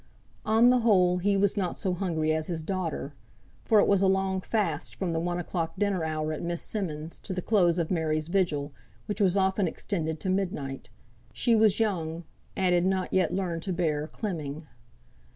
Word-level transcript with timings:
On 0.47 0.71
the 0.71 0.79
whole 0.79 1.19
he 1.19 1.37
was 1.37 1.55
not 1.55 1.77
so 1.77 1.93
hungry 1.93 2.33
as 2.33 2.47
his 2.47 2.63
daughter. 2.63 3.13
For 3.65 3.79
it 3.79 3.87
was 3.87 4.01
a 4.01 4.07
long 4.07 4.41
fast 4.41 4.95
from 4.95 5.13
the 5.13 5.19
one 5.19 5.37
o'clock 5.37 5.73
dinner 5.77 6.03
hour 6.03 6.33
at 6.33 6.41
Miss 6.41 6.63
Simmonds' 6.63 7.19
to 7.19 7.35
the 7.35 7.41
close 7.43 7.77
of 7.77 7.91
Mary's 7.91 8.27
vigil, 8.27 8.73
which 9.05 9.21
was 9.21 9.37
often 9.37 9.67
extended 9.67 10.19
to 10.21 10.29
midnight. 10.31 10.89
She 11.33 11.55
was 11.55 11.79
young, 11.79 12.23
and 12.55 12.73
had 12.73 12.85
not 12.87 13.13
yet 13.13 13.31
learned 13.31 13.61
to 13.61 13.73
bear 13.73 14.07
"clemming." 14.07 14.65